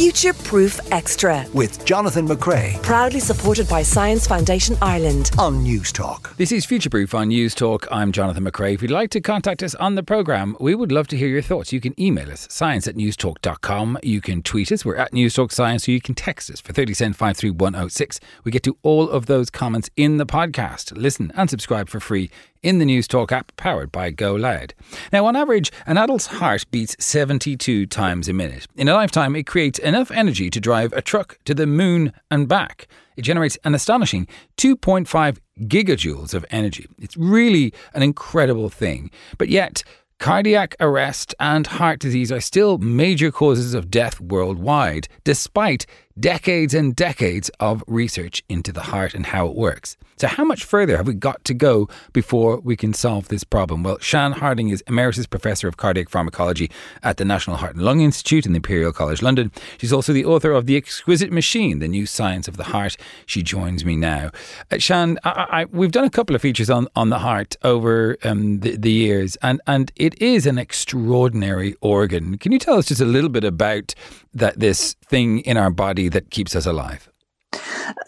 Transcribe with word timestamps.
Future 0.00 0.32
Proof 0.32 0.80
Extra. 0.92 1.44
With 1.52 1.84
Jonathan 1.84 2.26
McCrea. 2.26 2.82
Proudly 2.82 3.20
supported 3.20 3.68
by 3.68 3.82
Science 3.82 4.26
Foundation 4.26 4.74
Ireland. 4.80 5.30
On 5.36 5.62
News 5.62 5.92
Talk. 5.92 6.34
This 6.38 6.52
is 6.52 6.64
Future 6.64 6.88
Proof 6.88 7.14
on 7.14 7.28
News 7.28 7.54
Talk. 7.54 7.86
I'm 7.92 8.10
Jonathan 8.10 8.46
McCrea. 8.46 8.72
If 8.72 8.80
you'd 8.80 8.90
like 8.90 9.10
to 9.10 9.20
contact 9.20 9.62
us 9.62 9.74
on 9.74 9.96
the 9.96 10.02
programme, 10.02 10.56
we 10.58 10.74
would 10.74 10.90
love 10.90 11.06
to 11.08 11.18
hear 11.18 11.28
your 11.28 11.42
thoughts. 11.42 11.70
You 11.70 11.82
can 11.82 12.00
email 12.00 12.32
us, 12.32 12.48
science 12.50 12.88
at 12.88 12.94
newstalk.com. 12.94 13.98
You 14.02 14.22
can 14.22 14.42
tweet 14.42 14.72
us. 14.72 14.86
We're 14.86 14.96
at 14.96 15.12
Newstalk 15.12 15.52
Science. 15.52 15.86
Or 15.86 15.90
you 15.90 16.00
can 16.00 16.14
text 16.14 16.50
us 16.50 16.62
for 16.62 16.72
30 16.72 16.94
cent 16.94 17.16
53106. 17.16 18.20
We 18.44 18.52
get 18.52 18.62
to 18.62 18.78
all 18.82 19.06
of 19.06 19.26
those 19.26 19.50
comments 19.50 19.90
in 19.98 20.16
the 20.16 20.24
podcast. 20.24 20.96
Listen 20.96 21.30
and 21.36 21.50
subscribe 21.50 21.90
for 21.90 22.00
free 22.00 22.30
in 22.62 22.78
the 22.78 22.84
News 22.84 23.08
Talk 23.08 23.32
app 23.32 23.54
powered 23.56 23.90
by 23.90 24.10
Go 24.10 24.34
Loud. 24.34 24.74
Now, 25.12 25.26
on 25.26 25.36
average, 25.36 25.72
an 25.86 25.96
adult's 25.96 26.26
heart 26.26 26.64
beats 26.70 26.96
72 26.98 27.86
times 27.86 28.28
a 28.28 28.32
minute. 28.32 28.66
In 28.76 28.88
a 28.88 28.94
lifetime, 28.94 29.34
it 29.36 29.46
creates 29.46 29.78
enough 29.78 30.10
energy 30.10 30.50
to 30.50 30.60
drive 30.60 30.92
a 30.92 31.02
truck 31.02 31.38
to 31.44 31.54
the 31.54 31.66
moon 31.66 32.12
and 32.30 32.48
back. 32.48 32.86
It 33.16 33.22
generates 33.22 33.58
an 33.64 33.74
astonishing 33.74 34.26
2.5 34.56 35.38
gigajoules 35.62 36.34
of 36.34 36.46
energy. 36.50 36.86
It's 36.98 37.16
really 37.16 37.72
an 37.94 38.02
incredible 38.02 38.68
thing. 38.68 39.10
But 39.36 39.48
yet, 39.48 39.82
Cardiac 40.18 40.76
arrest 40.80 41.34
and 41.40 41.66
heart 41.66 41.98
disease 41.98 42.30
are 42.30 42.40
still 42.40 42.76
major 42.76 43.32
causes 43.32 43.72
of 43.72 43.90
death 43.90 44.20
worldwide, 44.20 45.08
despite 45.24 45.86
decades 46.18 46.74
and 46.74 46.94
decades 46.94 47.50
of 47.58 47.82
research 47.86 48.44
into 48.46 48.70
the 48.70 48.82
heart 48.82 49.14
and 49.14 49.24
how 49.24 49.46
it 49.46 49.54
works. 49.54 49.96
So, 50.20 50.26
how 50.26 50.44
much 50.44 50.64
further 50.64 50.98
have 50.98 51.06
we 51.06 51.14
got 51.14 51.42
to 51.46 51.54
go 51.54 51.88
before 52.12 52.60
we 52.60 52.76
can 52.76 52.92
solve 52.92 53.28
this 53.28 53.42
problem? 53.42 53.82
Well, 53.82 53.98
Sian 54.00 54.32
Harding 54.32 54.68
is 54.68 54.84
Emeritus 54.86 55.26
Professor 55.26 55.66
of 55.66 55.78
Cardiac 55.78 56.10
Pharmacology 56.10 56.70
at 57.02 57.16
the 57.16 57.24
National 57.24 57.56
Heart 57.56 57.76
and 57.76 57.84
Lung 57.86 58.02
Institute 58.02 58.44
in 58.44 58.52
the 58.52 58.58
Imperial 58.58 58.92
College 58.92 59.22
London. 59.22 59.50
She's 59.78 59.94
also 59.94 60.12
the 60.12 60.26
author 60.26 60.52
of 60.52 60.66
The 60.66 60.76
Exquisite 60.76 61.32
Machine, 61.32 61.78
The 61.78 61.88
New 61.88 62.04
Science 62.04 62.48
of 62.48 62.58
the 62.58 62.64
Heart. 62.64 62.98
She 63.24 63.42
joins 63.42 63.82
me 63.82 63.96
now. 63.96 64.30
Uh, 64.70 64.76
Sian, 64.78 65.18
I, 65.24 65.46
I, 65.50 65.64
we've 65.64 65.90
done 65.90 66.04
a 66.04 66.10
couple 66.10 66.36
of 66.36 66.42
features 66.42 66.68
on, 66.68 66.86
on 66.94 67.08
the 67.08 67.20
heart 67.20 67.56
over 67.62 68.18
um, 68.22 68.60
the, 68.60 68.76
the 68.76 68.92
years, 68.92 69.36
and, 69.36 69.62
and 69.66 69.90
it 69.96 70.20
is 70.20 70.44
an 70.44 70.58
extraordinary 70.58 71.76
organ. 71.80 72.36
Can 72.36 72.52
you 72.52 72.58
tell 72.58 72.76
us 72.76 72.88
just 72.88 73.00
a 73.00 73.06
little 73.06 73.30
bit 73.30 73.44
about 73.44 73.94
that 74.34 74.60
this 74.60 74.96
thing 75.06 75.38
in 75.40 75.56
our 75.56 75.70
body 75.70 76.10
that 76.10 76.28
keeps 76.28 76.54
us 76.54 76.66
alive? 76.66 77.10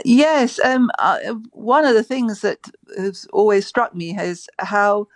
Yes, 0.05 0.61
um, 0.65 0.91
uh, 0.99 1.35
one 1.53 1.85
of 1.85 1.95
the 1.95 2.03
things 2.03 2.41
that 2.43 2.59
has 2.97 3.27
always 3.33 3.67
struck 3.67 3.95
me 3.95 4.17
is 4.19 4.49
how 4.59 5.09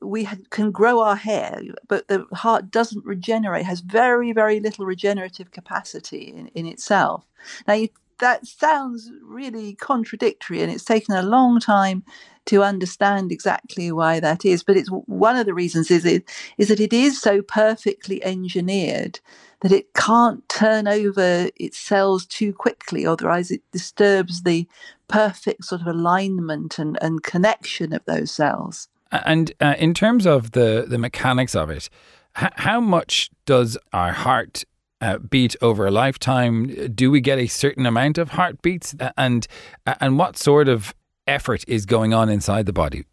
we 0.00 0.28
can 0.50 0.70
grow 0.70 1.00
our 1.00 1.16
hair, 1.16 1.60
but 1.88 2.08
the 2.08 2.26
heart 2.34 2.70
doesn't 2.70 3.04
regenerate, 3.04 3.66
has 3.66 3.80
very, 3.80 4.32
very 4.32 4.60
little 4.60 4.86
regenerative 4.86 5.50
capacity 5.52 6.34
in, 6.36 6.48
in 6.48 6.66
itself. 6.66 7.26
Now, 7.66 7.74
you, 7.74 7.88
that 8.20 8.46
sounds 8.46 9.10
really 9.22 9.74
contradictory, 9.74 10.62
and 10.62 10.72
it's 10.72 10.84
taken 10.84 11.14
a 11.16 11.22
long 11.22 11.60
time 11.60 12.04
to 12.48 12.62
understand 12.62 13.30
exactly 13.30 13.92
why 13.92 14.20
that 14.20 14.44
is. 14.44 14.62
But 14.62 14.76
it's 14.76 14.88
one 14.88 15.36
of 15.36 15.46
the 15.46 15.54
reasons 15.54 15.90
is 15.90 16.04
it 16.04 16.28
is 16.56 16.68
that 16.68 16.80
it 16.80 16.92
is 16.92 17.20
so 17.20 17.42
perfectly 17.42 18.22
engineered 18.24 19.20
that 19.60 19.72
it 19.72 19.92
can't 19.94 20.48
turn 20.48 20.88
over 20.88 21.50
its 21.56 21.78
cells 21.78 22.24
too 22.24 22.52
quickly, 22.52 23.04
otherwise 23.04 23.50
it 23.50 23.62
disturbs 23.72 24.42
the 24.42 24.66
perfect 25.08 25.64
sort 25.64 25.80
of 25.80 25.86
alignment 25.86 26.78
and, 26.78 26.98
and 27.02 27.22
connection 27.22 27.92
of 27.92 28.04
those 28.04 28.30
cells. 28.30 28.88
And 29.10 29.52
uh, 29.60 29.74
in 29.78 29.94
terms 29.94 30.26
of 30.26 30.52
the, 30.52 30.84
the 30.88 30.98
mechanics 30.98 31.54
of 31.54 31.70
it, 31.70 31.90
h- 32.40 32.52
how 32.56 32.80
much 32.80 33.30
does 33.46 33.76
our 33.92 34.12
heart 34.12 34.64
uh, 35.00 35.18
beat 35.18 35.56
over 35.60 35.86
a 35.86 35.90
lifetime? 35.90 36.66
Do 36.94 37.10
we 37.10 37.20
get 37.20 37.38
a 37.38 37.46
certain 37.46 37.86
amount 37.86 38.18
of 38.18 38.30
heartbeats? 38.30 38.94
And 39.16 39.46
and 39.86 40.18
what 40.18 40.36
sort 40.36 40.68
of 40.68 40.94
effort 41.28 41.64
is 41.68 41.86
going 41.86 42.14
on 42.14 42.28
inside 42.28 42.66
the 42.66 42.72
body? 42.72 43.04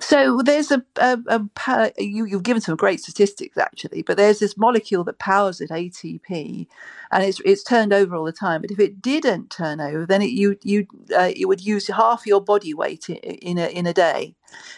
So 0.00 0.40
there's 0.42 0.70
a, 0.70 0.84
a, 0.96 1.18
a, 1.28 1.92
you, 1.98 2.24
you've 2.24 2.42
given 2.42 2.60
some 2.60 2.76
great 2.76 3.00
statistics 3.00 3.56
actually, 3.56 4.02
but 4.02 4.16
there's 4.16 4.38
this 4.38 4.56
molecule 4.56 5.04
that 5.04 5.18
powers 5.18 5.60
it, 5.60 5.70
ATP, 5.70 6.66
and 7.12 7.24
it's 7.24 7.40
it's 7.44 7.62
turned 7.62 7.92
over 7.92 8.16
all 8.16 8.24
the 8.24 8.32
time. 8.32 8.60
But 8.60 8.70
if 8.70 8.80
it 8.80 9.00
didn't 9.00 9.50
turn 9.50 9.80
over, 9.80 10.06
then 10.06 10.22
it 10.22 10.30
you 10.30 10.58
you 10.62 10.86
uh, 11.16 11.30
would 11.40 11.64
use 11.64 11.86
half 11.88 12.26
your 12.26 12.40
body 12.40 12.74
weight 12.74 13.08
in 13.08 13.58
a 13.58 13.66
in 13.68 13.86
a 13.86 13.94
day. 13.94 14.34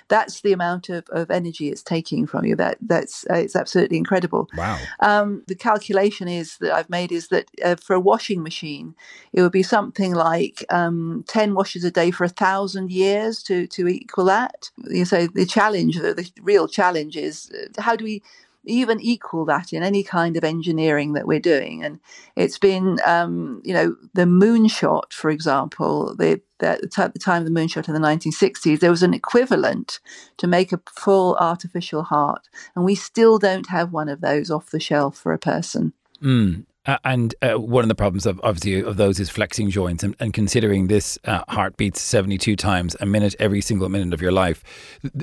That's 0.08 0.40
the 0.40 0.52
amount 0.52 0.88
of, 0.88 1.08
of 1.10 1.30
energy 1.30 1.68
it's 1.68 1.82
taking 1.82 2.26
from 2.26 2.44
you. 2.44 2.56
That 2.56 2.78
that's 2.80 3.26
uh, 3.30 3.34
it's 3.34 3.56
absolutely 3.56 3.96
incredible. 3.96 4.48
Wow. 4.56 4.78
Um, 5.00 5.42
the 5.46 5.54
calculation 5.54 6.28
is 6.28 6.58
that 6.58 6.72
I've 6.72 6.90
made 6.90 7.12
is 7.12 7.28
that 7.28 7.50
uh, 7.64 7.76
for 7.76 7.94
a 7.94 8.00
washing 8.00 8.42
machine, 8.42 8.94
it 9.32 9.42
would 9.42 9.52
be 9.52 9.62
something 9.62 10.14
like 10.14 10.64
um, 10.70 11.24
ten 11.26 11.54
washes 11.54 11.84
a 11.84 11.90
day 11.90 12.10
for 12.10 12.24
a 12.24 12.28
thousand 12.28 12.90
years 12.90 13.42
to 13.44 13.66
to 13.68 13.88
equal 13.88 14.24
that. 14.26 14.70
So 15.04 15.26
the 15.26 15.46
challenge, 15.46 15.98
the, 15.98 16.14
the 16.14 16.30
real 16.42 16.68
challenge, 16.68 17.16
is 17.16 17.50
uh, 17.50 17.82
how 17.82 17.96
do 17.96 18.04
we 18.04 18.22
even 18.66 19.00
equal 19.00 19.44
that 19.46 19.72
in 19.72 19.82
any 19.82 20.02
kind 20.02 20.36
of 20.36 20.44
engineering 20.44 21.12
that 21.14 21.26
we're 21.26 21.40
doing. 21.40 21.84
And 21.84 22.00
it's 22.34 22.58
been, 22.58 22.98
um, 23.04 23.62
you 23.64 23.72
know, 23.72 23.96
the 24.14 24.24
moonshot, 24.24 25.12
for 25.12 25.30
example, 25.30 26.14
the, 26.16 26.40
the, 26.58 26.90
at 26.98 27.12
the 27.12 27.18
time 27.18 27.42
of 27.42 27.48
the 27.48 27.58
moonshot 27.58 27.88
in 27.88 27.94
the 27.94 28.00
1960s, 28.00 28.80
there 28.80 28.90
was 28.90 29.02
an 29.02 29.14
equivalent 29.14 30.00
to 30.36 30.46
make 30.46 30.72
a 30.72 30.80
full 30.88 31.36
artificial 31.36 32.02
heart. 32.02 32.48
And 32.74 32.84
we 32.84 32.94
still 32.94 33.38
don't 33.38 33.68
have 33.68 33.92
one 33.92 34.08
of 34.08 34.20
those 34.20 34.50
off 34.50 34.70
the 34.70 34.80
shelf 34.80 35.16
for 35.16 35.32
a 35.32 35.38
person. 35.38 35.92
Mm. 36.22 36.64
Uh, 36.86 36.98
and 37.04 37.34
uh, 37.42 37.54
one 37.54 37.84
of 37.84 37.88
the 37.88 37.94
problems 37.94 38.26
of 38.26 38.40
obviously 38.42 38.80
of 38.80 38.96
those 38.96 39.18
is 39.18 39.28
flexing 39.28 39.70
joints 39.70 40.04
and, 40.04 40.14
and 40.20 40.32
considering 40.32 40.86
this 40.86 41.18
uh, 41.24 41.42
heart 41.48 41.76
beats 41.76 42.00
72 42.00 42.56
times 42.56 42.96
a 43.00 43.06
minute 43.06 43.34
every 43.38 43.60
single 43.60 43.88
minute 43.88 44.14
of 44.14 44.22
your 44.22 44.32
life 44.32 44.62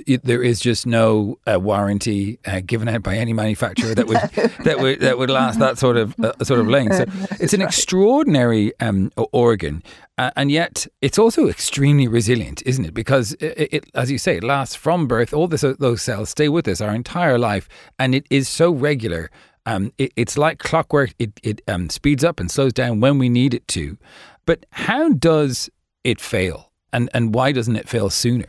th- 0.06 0.22
there 0.24 0.44
is 0.44 0.60
just 0.60 0.86
no 0.86 1.40
uh, 1.48 1.60
warranty 1.60 2.40
uh, 2.46 2.62
given 2.66 2.88
out 2.88 3.04
by 3.04 3.16
any 3.16 3.34
manufacturer 3.34 3.96
that 3.96 4.08
would 4.08 4.18
that 4.66 4.80
would 4.80 5.00
that 5.00 5.18
would 5.18 5.30
last 5.30 5.60
that 5.60 5.78
sort 5.78 5.98
of 5.98 6.16
uh, 6.20 6.34
sort 6.44 6.60
of 6.60 6.68
length. 6.68 6.96
So 6.96 7.06
it's 7.44 7.54
an 7.54 7.62
extraordinary 7.62 8.74
um, 8.80 9.12
organ 9.32 9.84
and 10.18 10.52
yet 10.52 10.86
it's 11.02 11.18
also 11.18 11.48
extremely 11.48 12.08
resilient 12.08 12.62
isn't 12.66 12.86
it? 12.86 12.94
Because 12.94 13.34
it, 13.34 13.74
it, 13.74 13.86
as 13.96 14.12
you 14.12 14.18
say 14.18 14.38
it 14.38 14.44
lasts 14.44 14.76
from 14.76 15.08
birth. 15.08 15.34
All 15.34 15.48
this, 15.48 15.62
those 15.62 16.02
cells 16.02 16.30
stay 16.30 16.50
with 16.50 16.68
us 16.68 16.82
our 16.82 16.94
entire 16.94 17.38
life 17.38 17.68
and 17.98 18.14
it 18.14 18.26
is 18.30 18.48
so 18.48 18.72
regular 18.72 19.32
um, 19.66 19.92
it, 19.98 20.12
it's 20.16 20.38
like 20.38 20.60
clockwork. 20.60 21.14
It, 21.20 21.40
it 21.44 21.62
um, 21.68 21.90
speeds 21.90 22.24
up 22.24 22.40
and 22.40 22.50
slows 22.50 22.74
down 22.74 23.00
when 23.00 23.18
we 23.18 23.30
need 23.30 23.54
it 23.54 23.68
to. 23.70 23.98
But 24.46 24.66
how 24.72 25.10
does 25.10 25.70
it 26.04 26.20
fail? 26.20 26.72
And, 26.92 27.10
and 27.14 27.34
why 27.34 27.52
doesn't 27.52 27.76
it 27.76 27.90
fail 27.90 28.10
sooner? 28.10 28.46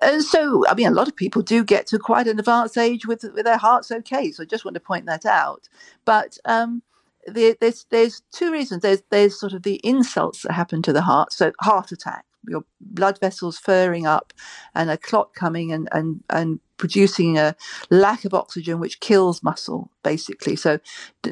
Uh, 0.00 0.20
so, 0.20 0.64
I 0.68 0.74
mean, 0.74 0.86
a 0.86 0.92
lot 0.92 1.08
of 1.08 1.16
people 1.16 1.42
do 1.42 1.64
get 1.64 1.86
to 1.88 1.98
quite 1.98 2.26
an 2.26 2.38
advanced 2.38 2.78
age 2.78 3.06
with, 3.06 3.24
with 3.34 3.44
their 3.44 3.58
hearts 3.58 3.90
okay. 3.90 4.30
So, 4.30 4.42
I 4.42 4.46
just 4.46 4.64
want 4.64 4.74
to 4.74 4.80
point 4.80 5.06
that 5.06 5.26
out. 5.26 5.68
But 6.04 6.38
um, 6.44 6.82
the, 7.26 7.56
there's 7.60 7.86
there's 7.90 8.22
two 8.32 8.52
reasons. 8.52 8.82
There's 8.82 9.02
there's 9.10 9.38
sort 9.38 9.52
of 9.52 9.62
the 9.62 9.80
insults 9.84 10.42
that 10.42 10.52
happen 10.52 10.82
to 10.82 10.92
the 10.92 11.02
heart. 11.02 11.32
So, 11.32 11.52
heart 11.60 11.92
attack, 11.92 12.24
your 12.48 12.64
blood 12.80 13.18
vessels 13.20 13.58
furring 13.58 14.06
up, 14.06 14.32
and 14.74 14.90
a 14.90 14.96
clot 14.96 15.34
coming 15.34 15.72
and 15.72 15.88
and 15.92 16.22
and 16.30 16.60
producing 16.82 17.38
a 17.38 17.54
lack 17.90 18.24
of 18.24 18.34
oxygen, 18.34 18.80
which 18.80 18.98
kills 18.98 19.40
muscle, 19.40 19.88
basically. 20.02 20.56
So 20.56 20.80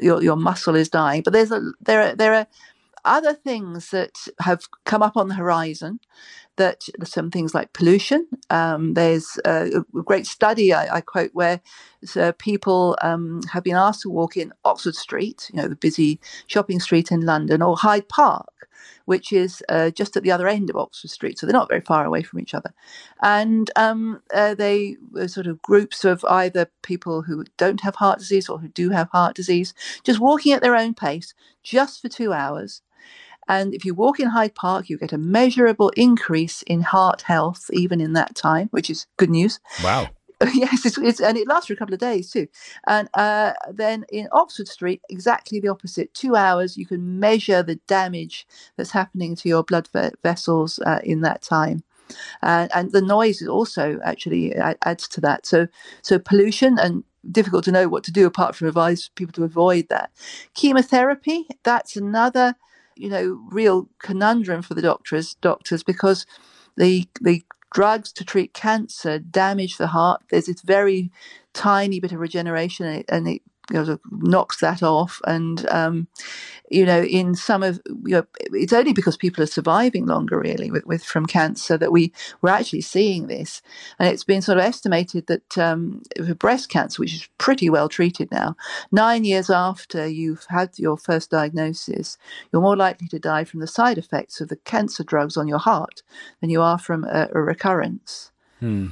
your, 0.01 0.23
your 0.23 0.37
muscle 0.37 0.75
is 0.77 0.87
dying. 0.87 1.23
But 1.23 1.33
there's 1.33 1.51
a 1.51 1.73
there 1.81 2.01
are 2.01 2.15
there 2.15 2.33
are 2.33 2.47
other 3.03 3.33
things 3.33 3.89
that 3.89 4.15
have 4.39 4.69
come 4.85 5.03
up 5.03 5.17
on 5.17 5.27
the 5.27 5.35
horizon 5.35 5.99
that 6.55 6.83
some 7.03 7.29
things 7.31 7.53
like 7.53 7.73
pollution. 7.73 8.27
Um, 8.49 8.93
there's 8.93 9.37
a, 9.45 9.83
a, 9.93 10.01
great 10.03 10.25
study 10.25 10.71
I, 10.73 10.97
I 10.97 11.01
quote 11.01 11.31
where 11.33 11.59
uh, 12.15 12.31
people 12.37 12.97
um, 13.01 13.41
have 13.51 13.65
been 13.65 13.75
asked 13.75 14.03
to 14.03 14.09
walk 14.09 14.37
in 14.37 14.53
Oxford 14.63 14.95
Street, 14.95 15.49
you 15.51 15.61
know, 15.61 15.67
the 15.67 15.75
busy 15.75 16.17
shopping 16.47 16.79
street 16.79 17.11
in 17.11 17.21
London, 17.21 17.61
or 17.61 17.75
Hyde 17.75 18.07
Park, 18.07 18.60
which 19.05 19.31
is 19.31 19.63
uh, 19.69 19.89
just 19.91 20.15
at 20.17 20.23
the 20.23 20.31
other 20.31 20.47
end 20.47 20.69
of 20.69 20.75
Oxford 20.75 21.09
Street. 21.09 21.37
So 21.37 21.45
they're 21.45 21.53
not 21.53 21.69
very 21.69 21.81
far 21.81 22.05
away 22.05 22.23
from 22.23 22.39
each 22.39 22.53
other. 22.53 22.73
And 23.21 23.69
um, 23.75 24.21
uh, 24.33 24.55
they 24.55 24.97
were 25.11 25.27
sort 25.27 25.47
of 25.47 25.61
groups 25.61 26.05
of 26.05 26.23
either 26.25 26.71
people 26.81 27.23
who 27.23 27.45
don't 27.57 27.81
have 27.81 27.95
heart 27.95 28.19
disease 28.19 28.49
or 28.49 28.59
who 28.59 28.69
do 28.69 28.89
have 28.89 29.09
heart 29.09 29.35
disease, 29.35 29.73
just 30.03 30.19
walking 30.19 30.53
at 30.53 30.61
their 30.61 30.75
own 30.75 30.93
pace 30.93 31.33
just 31.63 32.01
for 32.01 32.09
two 32.09 32.33
hours. 32.33 32.81
And 33.47 33.73
if 33.73 33.83
you 33.83 33.93
walk 33.93 34.19
in 34.19 34.29
Hyde 34.29 34.55
Park, 34.55 34.89
you 34.89 34.97
get 34.97 35.13
a 35.13 35.17
measurable 35.17 35.89
increase 35.97 36.61
in 36.61 36.81
heart 36.81 37.23
health 37.23 37.69
even 37.73 37.99
in 37.99 38.13
that 38.13 38.35
time, 38.35 38.69
which 38.71 38.89
is 38.89 39.07
good 39.17 39.29
news. 39.29 39.59
Wow. 39.83 40.09
yes, 40.53 40.85
it's, 40.85 40.97
it's, 40.99 41.21
and 41.21 41.37
it 41.37 41.47
lasts 41.47 41.67
for 41.67 41.73
a 41.73 41.77
couple 41.77 41.93
of 41.95 41.99
days 42.01 42.31
too. 42.31 42.47
And 42.87 43.09
uh, 43.15 43.53
then 43.71 44.05
in 44.11 44.27
Oxford 44.33 44.67
Street, 44.69 45.01
exactly 45.09 45.59
the 45.59 45.69
opposite. 45.69 46.13
Two 46.13 46.35
hours, 46.35 46.77
you 46.77 46.85
can 46.87 47.19
measure 47.19 47.63
the 47.63 47.75
damage 47.87 48.47
that's 48.77 48.91
happening 48.91 49.35
to 49.37 49.49
your 49.49 49.63
blood 49.63 49.89
ve- 49.93 50.11
vessels 50.23 50.79
uh, 50.85 50.99
in 51.03 51.21
that 51.21 51.41
time. 51.43 51.83
Uh, 52.43 52.67
and 52.73 52.91
the 52.91 53.01
noise 53.01 53.45
also 53.47 53.99
actually 54.03 54.55
adds 54.85 55.07
to 55.09 55.21
that. 55.21 55.45
So, 55.45 55.67
so 56.01 56.19
pollution 56.19 56.77
and 56.79 57.03
difficult 57.31 57.65
to 57.65 57.71
know 57.73 57.89
what 57.89 58.03
to 58.05 58.11
do 58.11 58.25
apart 58.27 58.55
from 58.55 58.67
advise 58.69 59.09
people 59.15 59.33
to 59.33 59.43
avoid 59.43 59.89
that. 59.89 60.11
Chemotherapy, 60.55 61.47
that's 61.63 61.97
another, 61.97 62.55
you 62.95 63.09
know, 63.09 63.39
real 63.51 63.89
conundrum 63.99 64.61
for 64.61 64.73
the 64.75 64.81
doctors 64.83 65.35
doctors 65.41 65.83
because 65.83 66.25
the 66.77 67.07
the 67.21 67.43
drugs 67.71 68.11
to 68.13 68.25
treat 68.25 68.53
cancer 68.53 69.19
damage 69.19 69.77
the 69.77 69.87
heart. 69.87 70.21
There's 70.29 70.45
this 70.45 70.61
very 70.61 71.11
tiny 71.53 71.99
bit 71.99 72.11
of 72.11 72.19
regeneration 72.19 72.85
and 72.85 72.97
it, 72.99 73.05
and 73.09 73.27
it 73.27 73.41
you 73.71 73.83
know, 73.83 73.99
knocks 74.11 74.59
that 74.59 74.83
off. 74.83 75.21
And, 75.25 75.67
um, 75.69 76.07
you 76.69 76.85
know, 76.85 77.01
in 77.01 77.35
some 77.35 77.63
of, 77.63 77.81
you 77.87 78.15
know, 78.15 78.25
it's 78.39 78.73
only 78.73 78.93
because 78.93 79.17
people 79.17 79.43
are 79.43 79.47
surviving 79.47 80.05
longer, 80.05 80.39
really, 80.39 80.71
with, 80.71 80.85
with 80.85 81.03
from 81.03 81.25
cancer 81.25 81.77
that 81.77 81.91
we, 81.91 82.13
we're 82.41 82.49
actually 82.49 82.81
seeing 82.81 83.27
this. 83.27 83.61
And 83.99 84.07
it's 84.07 84.23
been 84.23 84.41
sort 84.41 84.57
of 84.57 84.63
estimated 84.63 85.27
that 85.27 85.57
um, 85.57 86.01
for 86.15 86.35
breast 86.35 86.69
cancer, 86.69 87.01
which 87.01 87.13
is 87.13 87.29
pretty 87.37 87.69
well 87.69 87.89
treated 87.89 88.31
now, 88.31 88.55
nine 88.91 89.23
years 89.23 89.49
after 89.49 90.07
you've 90.07 90.45
had 90.49 90.77
your 90.77 90.97
first 90.97 91.29
diagnosis, 91.29 92.17
you're 92.51 92.61
more 92.61 92.77
likely 92.77 93.07
to 93.09 93.19
die 93.19 93.43
from 93.43 93.59
the 93.59 93.67
side 93.67 93.97
effects 93.97 94.39
of 94.41 94.47
the 94.47 94.55
cancer 94.57 95.03
drugs 95.03 95.37
on 95.37 95.47
your 95.47 95.59
heart 95.59 96.03
than 96.39 96.49
you 96.49 96.61
are 96.61 96.79
from 96.79 97.03
a, 97.03 97.29
a 97.33 97.41
recurrence. 97.41 98.31
Hmm. 98.59 98.87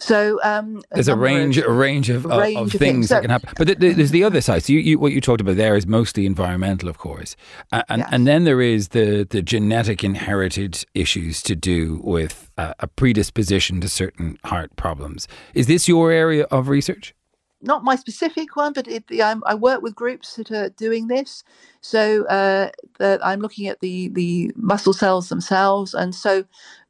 So 0.00 0.40
um, 0.42 0.82
there's 0.90 1.08
a 1.08 1.16
range, 1.16 1.58
of, 1.58 1.66
a 1.66 1.72
range 1.72 2.08
of, 2.08 2.24
range 2.24 2.56
of, 2.56 2.66
of 2.66 2.72
things, 2.72 3.08
so, 3.08 3.14
that 3.14 3.20
can 3.20 3.30
happen. 3.30 3.50
But 3.56 3.78
there's 3.78 4.10
the 4.10 4.24
other 4.24 4.40
side. 4.40 4.64
So 4.64 4.72
you, 4.72 4.80
you, 4.80 4.98
what 4.98 5.12
you 5.12 5.20
talked 5.20 5.40
about 5.40 5.56
there 5.56 5.76
is 5.76 5.86
mostly 5.86 6.26
environmental, 6.26 6.88
of 6.88 6.98
course, 6.98 7.36
and 7.70 7.84
yes. 7.90 8.08
and 8.10 8.26
then 8.26 8.44
there 8.44 8.60
is 8.60 8.88
the 8.88 9.26
the 9.28 9.42
genetic 9.42 10.02
inherited 10.02 10.84
issues 10.94 11.42
to 11.42 11.54
do 11.54 12.00
with 12.02 12.50
uh, 12.56 12.74
a 12.80 12.86
predisposition 12.86 13.80
to 13.82 13.88
certain 13.88 14.38
heart 14.44 14.74
problems. 14.76 15.28
Is 15.54 15.66
this 15.66 15.86
your 15.86 16.10
area 16.10 16.44
of 16.44 16.68
research? 16.68 17.14
not 17.62 17.84
my 17.84 17.96
specific 17.96 18.56
one, 18.56 18.72
but 18.72 18.88
it, 18.88 19.04
I 19.20 19.54
work 19.54 19.82
with 19.82 19.94
groups 19.94 20.36
that 20.36 20.50
are 20.50 20.70
doing 20.70 21.08
this. 21.08 21.44
So 21.80 22.24
uh, 22.26 22.70
I'm 23.00 23.40
looking 23.40 23.66
at 23.66 23.80
the 23.80 24.08
the 24.08 24.52
muscle 24.56 24.92
cells 24.92 25.28
themselves, 25.28 25.94
and 25.94 26.14
so 26.14 26.44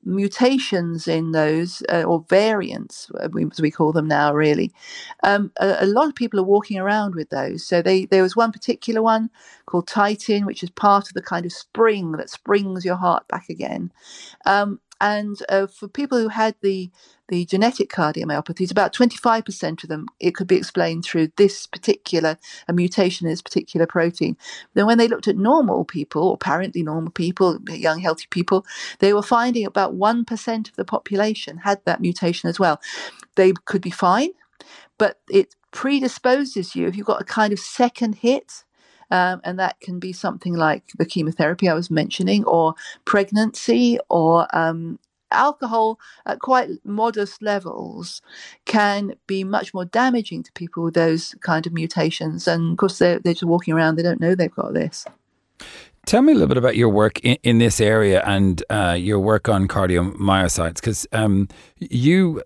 mutations 0.05 1.06
in 1.06 1.32
those 1.32 1.82
uh, 1.88 2.02
or 2.02 2.25
variants, 2.29 3.11
uh, 3.20 3.29
as 3.50 3.61
we 3.61 3.70
call 3.70 3.93
them 3.93 4.08
now, 4.08 4.32
really. 4.32 4.73
Um, 5.23 5.52
a, 5.58 5.79
a, 5.81 5.87
lot 5.87 6.08
of 6.08 6.14
people 6.14 6.41
are 6.41 6.44
walking 6.44 6.79
around 6.79 7.14
with 7.14 7.31
those. 7.31 7.64
So 7.64 7.82
they, 7.82 8.06
there 8.06 8.23
was 8.23 8.37
one 8.37 8.52
particular 8.52 9.02
one 9.02 9.31
called 9.67 9.87
titin, 9.87 10.47
which 10.47 10.62
is 10.62 10.70
part 10.70 11.08
of 11.08 11.14
the 11.14 11.23
kind 11.23 11.44
of 11.44 11.52
spring 11.52 12.12
that 12.12 12.31
springs 12.31 12.85
your 12.85 12.97
heart 12.97 13.29
back 13.29 13.49
again. 13.49 13.93
Um, 14.47 14.81
and 15.00 15.38
uh, 15.49 15.67
for 15.67 15.88
people 15.88 16.19
who 16.19 16.29
had 16.29 16.56
the 16.62 16.91
the 17.29 17.44
genetic 17.44 17.88
cardiomyopathies, 17.91 18.73
about 18.73 18.93
25% 18.93 19.85
of 19.85 19.88
them, 19.88 20.06
it 20.19 20.35
could 20.35 20.49
be 20.49 20.56
explained 20.56 21.05
through 21.05 21.29
this 21.37 21.67
particular, 21.67 22.37
a 22.67 22.73
mutation 22.73 23.26
in 23.26 23.32
this 23.32 23.41
particular 23.41 23.87
protein. 23.87 24.37
Then 24.75 24.87
when 24.87 24.99
they 24.99 25.06
looked 25.08 25.29
at 25.29 25.37
normal 25.37 25.85
people, 25.85 26.35
apparently 26.35 26.82
normal 26.82 27.12
people, 27.12 27.58
young, 27.69 28.00
healthy 28.00 28.26
people, 28.31 28.67
they 28.99 29.12
were 29.12 29.23
finding 29.23 29.64
about 29.64 29.94
1% 29.97 30.69
of 30.69 30.76
the 30.76 30.85
population 30.85 31.58
had 31.58 31.81
that 31.85 32.00
mutation 32.00 32.49
as 32.50 32.58
well. 32.58 32.81
They 33.37 33.53
could 33.64 33.82
be 33.82 33.91
fine, 33.91 34.31
but 34.99 35.20
it 35.31 35.55
predisposes 35.73 36.76
you 36.76 36.88
if 36.88 36.96
you've 36.96 37.06
got 37.06 37.23
a 37.23 37.25
kind 37.25 37.53
of 37.53 37.61
second 37.61 38.17
hit 38.17 38.64
um, 39.10 39.40
and 39.44 39.58
that 39.58 39.80
can 39.80 39.98
be 39.98 40.12
something 40.12 40.54
like 40.54 40.84
the 40.98 41.06
chemotherapy 41.06 41.68
I 41.68 41.74
was 41.74 41.90
mentioning, 41.90 42.44
or 42.44 42.74
pregnancy, 43.04 43.98
or 44.08 44.46
um, 44.56 44.98
alcohol 45.30 45.98
at 46.26 46.40
quite 46.40 46.70
modest 46.84 47.42
levels 47.42 48.20
can 48.64 49.14
be 49.26 49.44
much 49.44 49.72
more 49.72 49.84
damaging 49.84 50.42
to 50.42 50.52
people 50.52 50.82
with 50.82 50.94
those 50.94 51.34
kind 51.40 51.66
of 51.66 51.72
mutations. 51.72 52.48
And 52.48 52.72
of 52.72 52.78
course, 52.78 52.98
they're, 52.98 53.18
they're 53.18 53.34
just 53.34 53.44
walking 53.44 53.74
around, 53.74 53.96
they 53.96 54.02
don't 54.02 54.20
know 54.20 54.34
they've 54.34 54.54
got 54.54 54.74
this. 54.74 55.06
Tell 56.10 56.22
me 56.22 56.32
a 56.32 56.34
little 56.34 56.48
bit 56.48 56.56
about 56.56 56.74
your 56.74 56.88
work 56.88 57.20
in, 57.20 57.36
in 57.44 57.58
this 57.58 57.80
area 57.80 58.20
and 58.26 58.64
uh, 58.68 58.96
your 58.98 59.20
work 59.20 59.48
on 59.48 59.68
cardiomyocytes, 59.68 60.74
because 60.74 61.06
um, 61.12 61.46
you 61.78 62.42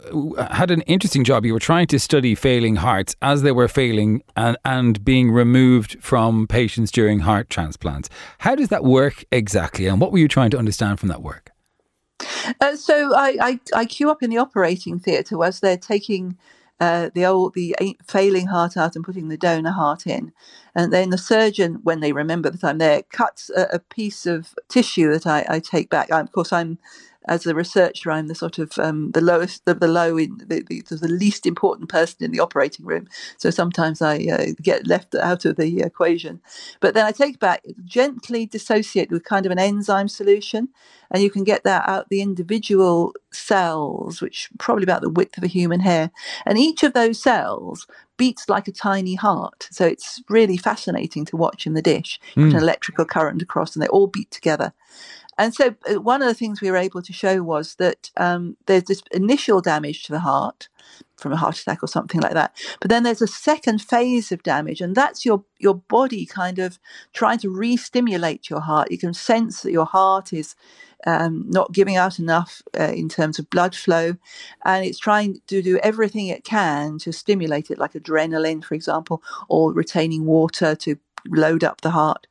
had 0.50 0.70
an 0.70 0.82
interesting 0.82 1.25
job. 1.25 1.46
You 1.46 1.55
were 1.55 1.58
trying 1.58 1.87
to 1.87 1.99
study 1.99 2.34
failing 2.34 2.76
hearts 2.76 3.16
as 3.22 3.40
they 3.40 3.52
were 3.52 3.66
failing 3.66 4.22
and, 4.37 4.58
and 4.66 5.02
being 5.02 5.31
removed 5.31 5.96
from 6.02 6.46
patients 6.46 6.90
during 6.90 7.20
heart 7.20 7.49
transplants. 7.49 8.11
How 8.37 8.55
does 8.55 8.69
that 8.69 8.84
work 8.84 9.25
exactly, 9.32 9.87
and 9.87 9.99
what 9.99 10.12
were 10.12 10.19
you 10.19 10.28
trying 10.28 10.50
to 10.50 10.58
understand 10.58 11.00
from 11.00 11.08
that 11.08 11.22
work? 11.22 11.50
Uh, 12.61 12.76
so 12.76 13.14
I, 13.16 13.38
I, 13.40 13.61
I 13.75 13.84
queue 13.87 14.11
up 14.11 14.22
in 14.22 14.28
the 14.28 14.37
operating 14.37 14.99
theatre 14.99 15.43
as 15.43 15.61
they're 15.61 15.78
taking 15.78 16.37
uh, 16.81 17.11
the 17.15 17.26
old 17.26 17.55
the 17.55 17.76
failing 18.09 18.49
heart 18.49 18.76
out 18.76 18.97
and 18.97 19.05
putting 19.05 19.29
the 19.29 19.38
donor 19.38 19.73
heart 19.73 20.06
in, 20.06 20.32
and 20.75 20.93
then 20.93 21.11
the 21.11 21.19
surgeon, 21.19 21.81
when 21.85 22.00
they 22.00 22.12
remember 22.12 22.50
that 22.50 22.65
I'm 22.65 22.79
there, 22.79 23.03
cuts 23.05 23.50
a, 23.56 23.69
a 23.75 23.79
piece 23.81 24.26
of 24.26 24.55
tissue 24.69 25.12
that 25.12 25.26
I, 25.26 25.47
I 25.49 25.61
take 25.61 25.91
back. 25.91 26.12
I, 26.12 26.21
of 26.21 26.32
course, 26.32 26.53
I'm 26.53 26.79
as 27.26 27.47
a 27.47 27.55
researcher, 27.55 28.11
I'm 28.11 28.29
the 28.29 28.35
sort 28.35 28.59
of 28.59 28.73
um, 28.79 29.11
the 29.12 29.21
lowest, 29.21 29.65
the, 29.65 29.75
the 29.75 29.88
low 29.88 30.17
in 30.19 30.37
the, 30.38 30.62
the, 30.62 30.82
the, 30.97 31.09
least 31.09 31.47
important 31.47 31.88
person 31.88 32.23
in 32.25 32.32
the 32.32 32.41
operating 32.41 32.85
room. 32.85 33.09
So 33.38 33.50
sometimes 33.50 34.03
I 34.03 34.17
uh, 34.31 34.47
get 34.61 34.87
left 34.87 35.15
out 35.15 35.44
of 35.44 35.56
the 35.56 35.81
equation. 35.81 36.41
But 36.81 36.94
then 36.94 37.06
I 37.06 37.12
take 37.12 37.38
back, 37.38 37.65
gently 37.85 38.47
dissociate 38.47 39.11
with 39.11 39.25
kind 39.25 39.47
of 39.47 39.53
an 39.53 39.59
enzyme 39.59 40.09
solution, 40.09 40.69
and 41.11 41.23
you 41.23 41.31
can 41.31 41.44
get 41.44 41.65
that 41.65 41.88
out 41.88 42.09
the 42.11 42.21
individual 42.21 43.15
cells, 43.32 44.21
which 44.21 44.50
probably 44.59 44.85
about 44.85 45.03
the 45.03 45.11
width 45.11 45.38
of 45.38 45.44
a 45.44 45.49
human 45.49 45.81
hair, 45.81 46.11
and 46.44 46.59
each 46.59 46.82
of 46.82 46.93
those 46.93 47.23
cells 47.23 47.87
beats 48.17 48.49
like 48.49 48.69
a 48.69 48.73
tiny 48.73 49.15
heart. 49.15 49.69
So 49.71 49.87
it's 49.87 50.23
really 50.29 50.56
fascinating 50.56 51.25
to 51.26 51.37
watch 51.37 51.67
in 51.67 51.75
the 51.75 51.82
dish. 51.82 52.21
Mm. 52.37 52.50
An 52.50 52.56
electrical 52.56 53.05
current 53.05 53.43
across, 53.43 53.75
and 53.75 53.82
they 53.82 53.88
all 53.88 54.06
beat 54.06 54.31
together. 54.31 54.73
And 55.39 55.55
so, 55.55 55.75
uh, 55.91 56.01
one 56.01 56.23
of 56.23 56.29
the 56.29 56.35
things 56.35 56.61
we 56.61 56.71
were 56.71 56.77
able 56.77 57.03
to 57.03 57.13
show 57.13 57.43
was 57.43 57.77
that 57.77 58.11
um, 58.17 58.57
there's 58.67 58.85
this 58.85 59.03
initial 59.13 59.61
damage 59.61 60.05
to 60.05 60.13
the 60.13 60.21
heart 60.21 60.69
from 61.17 61.33
a 61.33 61.37
heart 61.37 61.59
attack 61.59 61.83
or 61.83 61.87
something 61.87 62.21
like 62.21 62.35
that. 62.35 62.55
But 62.81 62.91
then 62.91 63.03
there's 63.03 63.23
a 63.23 63.27
second 63.27 63.81
phase 63.81 64.33
of 64.33 64.43
damage, 64.43 64.81
and 64.81 64.95
that's 64.95 65.25
your 65.25 65.45
your 65.59 65.75
body 65.75 66.27
kind 66.27 66.59
of 66.59 66.79
trying 67.13 67.39
to 67.39 67.51
re-stimulate 67.51 68.51
your 68.51 68.61
heart. 68.61 68.91
You 68.91 68.99
can 68.99 69.15
sense 69.15 69.63
that 69.63 69.73
your 69.73 69.87
heart 69.87 70.33
is 70.33 70.55
um, 71.07 71.45
not 71.49 71.73
giving 71.73 71.97
out 71.97 72.19
enough 72.19 72.63
uh, 72.79 72.93
in 72.95 73.09
terms 73.09 73.39
of 73.39 73.51
blood 73.51 73.75
flow, 73.75 74.17
and 74.65 74.85
it's 74.85 74.99
trying 74.99 75.41
to 75.47 75.63
do 75.63 75.79
everything 75.79 76.29
it 76.29 76.45
can 76.45 76.99
to 76.99 77.13
stimulate 77.13 77.71
it, 77.71 77.79
like 77.79 77.93
adrenaline, 77.93 78.65
for 78.65 78.75
example, 78.75 79.23
or 79.49 79.73
retaining 79.73 80.25
water 80.25 80.75
to 80.75 80.97
load 81.27 81.65
up 81.65 81.81
the 81.81 81.91
heart. 81.91 82.26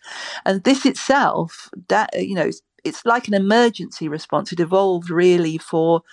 And 0.45 0.63
this 0.63 0.85
itself, 0.85 1.69
that 1.87 2.09
you 2.21 2.35
know, 2.35 2.51
it's 2.83 3.05
like 3.05 3.27
an 3.27 3.33
emergency 3.33 4.07
response. 4.07 4.51
It 4.51 4.59
evolved 4.59 5.09
really 5.09 5.57
for 5.57 6.03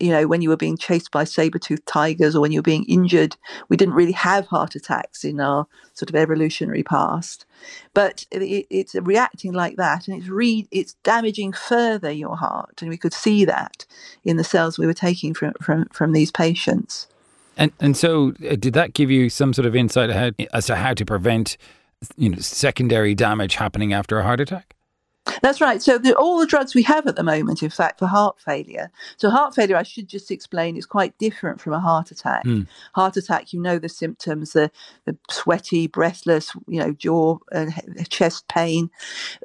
you 0.00 0.10
know, 0.10 0.26
when 0.26 0.42
you 0.42 0.48
were 0.48 0.56
being 0.56 0.76
chased 0.76 1.10
by 1.10 1.24
saber-toothed 1.24 1.86
tigers 1.86 2.36
or 2.36 2.40
when 2.40 2.52
you 2.52 2.60
were 2.60 2.62
being 2.62 2.84
injured, 2.84 3.36
we 3.68 3.76
didn't 3.76 3.94
really 3.94 4.12
have 4.12 4.46
heart 4.46 4.74
attacks 4.76 5.24
in 5.24 5.40
our 5.40 5.66
sort 5.94 6.08
of 6.08 6.14
evolutionary 6.14 6.84
past. 6.84 7.44
But 7.94 8.24
it, 8.30 8.66
it's 8.70 8.94
reacting 8.94 9.52
like 9.52 9.76
that, 9.76 10.06
and 10.06 10.16
it's 10.16 10.28
re- 10.28 10.68
it's 10.70 10.94
damaging 11.02 11.52
further 11.52 12.12
your 12.12 12.36
heart, 12.36 12.80
and 12.80 12.90
we 12.90 12.96
could 12.96 13.12
see 13.12 13.44
that 13.46 13.86
in 14.24 14.36
the 14.36 14.44
cells 14.44 14.78
we 14.78 14.86
were 14.86 14.94
taking 14.94 15.34
from 15.34 15.52
from, 15.60 15.86
from 15.86 16.12
these 16.12 16.30
patients. 16.30 17.08
And 17.56 17.72
and 17.80 17.96
so, 17.96 18.34
uh, 18.48 18.54
did 18.54 18.74
that 18.74 18.94
give 18.94 19.10
you 19.10 19.28
some 19.28 19.52
sort 19.52 19.66
of 19.66 19.74
insight 19.74 20.36
as 20.52 20.66
to 20.66 20.76
how 20.76 20.94
to 20.94 21.04
prevent, 21.04 21.56
you 22.16 22.28
know, 22.28 22.38
secondary 22.38 23.16
damage 23.16 23.56
happening 23.56 23.92
after 23.92 24.20
a 24.20 24.22
heart 24.22 24.38
attack? 24.38 24.76
That's 25.42 25.60
right. 25.60 25.82
So 25.82 25.98
the, 25.98 26.14
all 26.14 26.38
the 26.38 26.46
drugs 26.46 26.74
we 26.74 26.82
have 26.84 27.06
at 27.06 27.16
the 27.16 27.22
moment, 27.22 27.62
in 27.62 27.70
fact, 27.70 27.98
for 27.98 28.06
heart 28.06 28.40
failure. 28.40 28.90
So 29.16 29.30
heart 29.30 29.54
failure, 29.54 29.76
I 29.76 29.82
should 29.82 30.08
just 30.08 30.30
explain, 30.30 30.76
is 30.76 30.86
quite 30.86 31.16
different 31.18 31.60
from 31.60 31.72
a 31.72 31.80
heart 31.80 32.10
attack. 32.10 32.44
Mm. 32.44 32.66
Heart 32.94 33.16
attack, 33.16 33.52
you 33.52 33.60
know 33.60 33.78
the 33.78 33.88
symptoms: 33.88 34.52
the, 34.52 34.70
the 35.04 35.16
sweaty, 35.30 35.86
breathless, 35.86 36.52
you 36.66 36.80
know, 36.80 36.92
jaw, 36.92 37.38
and 37.52 37.72
chest 38.10 38.48
pain. 38.48 38.90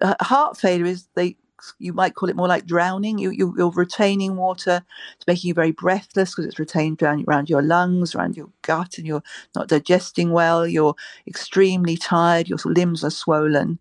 Uh, 0.01 0.15
heart 0.21 0.57
failure 0.57 0.85
is 0.85 1.07
they 1.15 1.37
you 1.79 1.93
might 1.93 2.15
call 2.15 2.29
it 2.29 2.35
more 2.35 2.47
like 2.47 2.65
drowning. 2.65 3.17
You, 3.17 3.31
you, 3.31 3.55
are 3.59 3.71
retaining 3.71 4.35
water. 4.35 4.83
It's 5.15 5.27
making 5.27 5.47
you 5.47 5.53
very 5.53 5.71
breathless 5.71 6.31
because 6.31 6.45
it's 6.45 6.59
retained 6.59 7.01
around, 7.01 7.25
around 7.27 7.49
your 7.49 7.61
lungs, 7.61 8.15
around 8.15 8.35
your 8.35 8.49
gut, 8.61 8.97
and 8.97 9.07
you're 9.07 9.23
not 9.55 9.69
digesting 9.69 10.31
well. 10.31 10.67
You're 10.67 10.95
extremely 11.27 11.97
tired. 11.97 12.49
Your 12.49 12.59
limbs 12.65 13.03
are 13.03 13.09
swollen. 13.09 13.79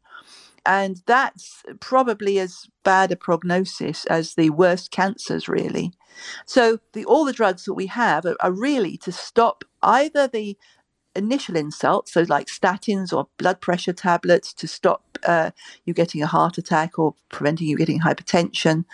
And 0.65 1.03
that's 1.07 1.63
probably 1.81 2.39
as 2.39 2.67
bad 2.85 3.13
a 3.13 3.17
prognosis 3.17 4.05
as 4.07 4.35
the 4.35 4.51
worst 4.51 4.91
cancers, 4.91 5.49
really. 5.49 5.93
So 6.47 6.79
the, 6.93 7.05
all 7.05 7.25
the 7.25 7.33
drugs 7.33 7.65
that 7.65 7.75
we 7.75 7.87
have 7.87 8.25
are, 8.25 8.37
are 8.41 8.53
really 8.53 8.97
to 8.99 9.13
stop 9.13 9.65
either 9.83 10.29
the 10.29 10.57
initial 11.15 11.57
insult, 11.57 12.09
so 12.09 12.25
like 12.29 12.47
statins 12.47 13.13
or 13.13 13.29
blood 13.39 13.61
pressure 13.61 13.93
tablets 13.93 14.53
to 14.55 14.67
stop 14.67 15.03
uh, 15.25 15.51
you 15.85 15.95
getting 15.95 16.23
a 16.23 16.27
heart 16.27 16.59
attack 16.59 16.99
or 16.99 17.15
preventing 17.29 17.69
you 17.69 17.77
getting 17.77 18.01
hypertension, 18.01 18.85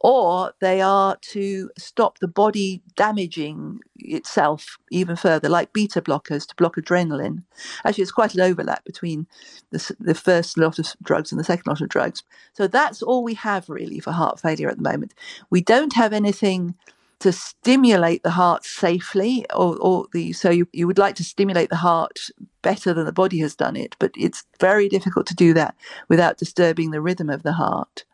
or 0.00 0.52
they 0.60 0.80
are 0.80 1.16
to 1.20 1.70
stop 1.78 2.18
the 2.18 2.28
body 2.28 2.82
damaging 2.96 3.80
itself 3.96 4.78
even 4.90 5.16
further, 5.16 5.48
like 5.48 5.72
beta 5.72 6.00
blockers 6.00 6.46
to 6.46 6.54
block 6.56 6.76
adrenaline. 6.76 7.42
Actually, 7.84 8.02
it's 8.02 8.12
quite 8.12 8.34
an 8.34 8.40
overlap 8.40 8.84
between 8.84 9.26
the, 9.70 9.94
the 9.98 10.14
first 10.14 10.58
lot 10.58 10.78
of 10.78 10.86
drugs 11.02 11.32
and 11.32 11.40
the 11.40 11.44
second 11.44 11.66
lot 11.66 11.80
of 11.80 11.88
drugs. 11.88 12.22
So 12.52 12.66
that's 12.66 13.02
all 13.02 13.24
we 13.24 13.34
have 13.34 13.68
really 13.68 14.00
for 14.00 14.12
heart 14.12 14.40
failure 14.40 14.68
at 14.68 14.76
the 14.76 14.82
moment. 14.82 15.14
We 15.50 15.60
don't 15.60 15.94
have 15.94 16.12
anything 16.12 16.74
to 17.22 17.32
stimulate 17.32 18.24
the 18.24 18.30
heart 18.30 18.64
safely 18.64 19.46
or, 19.54 19.76
or 19.80 20.06
the 20.12 20.32
so 20.32 20.50
you, 20.50 20.66
you 20.72 20.88
would 20.88 20.98
like 20.98 21.14
to 21.14 21.24
stimulate 21.24 21.70
the 21.70 21.76
heart 21.76 22.18
better 22.62 22.92
than 22.92 23.06
the 23.06 23.12
body 23.12 23.38
has 23.38 23.54
done 23.54 23.76
it 23.76 23.94
but 24.00 24.10
it's 24.16 24.44
very 24.58 24.88
difficult 24.88 25.24
to 25.24 25.34
do 25.34 25.54
that 25.54 25.76
without 26.08 26.36
disturbing 26.36 26.90
the 26.90 27.00
rhythm 27.00 27.30
of 27.30 27.44
the 27.44 27.52
heart. 27.52 28.04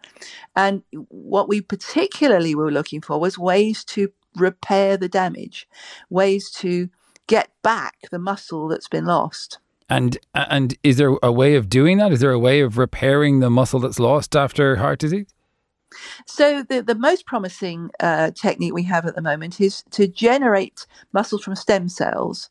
And 0.54 0.82
what 1.08 1.48
we 1.48 1.60
particularly 1.60 2.54
were 2.54 2.70
looking 2.70 3.00
for 3.00 3.18
was 3.18 3.38
ways 3.38 3.82
to 3.84 4.12
repair 4.36 4.96
the 4.96 5.08
damage 5.08 5.66
ways 6.10 6.50
to 6.50 6.90
get 7.26 7.50
back 7.62 7.96
the 8.10 8.18
muscle 8.18 8.68
that's 8.68 8.88
been 8.88 9.06
lost. 9.06 9.58
And 9.88 10.18
and 10.34 10.76
is 10.82 10.98
there 10.98 11.16
a 11.22 11.32
way 11.32 11.54
of 11.54 11.70
doing 11.70 11.96
that? 11.96 12.12
Is 12.12 12.20
there 12.20 12.32
a 12.32 12.38
way 12.38 12.60
of 12.60 12.76
repairing 12.76 13.40
the 13.40 13.48
muscle 13.48 13.80
that's 13.80 13.98
lost 13.98 14.36
after 14.36 14.76
heart 14.76 14.98
disease 14.98 15.32
so 16.26 16.62
the, 16.62 16.82
the 16.82 16.94
most 16.94 17.26
promising 17.26 17.90
uh, 18.00 18.30
technique 18.32 18.74
we 18.74 18.82
have 18.84 19.06
at 19.06 19.14
the 19.14 19.22
moment 19.22 19.60
is 19.60 19.82
to 19.90 20.06
generate 20.06 20.86
muscle 21.12 21.38
from 21.38 21.54
stem 21.54 21.88
cells. 21.88 22.50